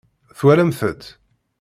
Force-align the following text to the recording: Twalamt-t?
Twalamt-t? 0.37 1.03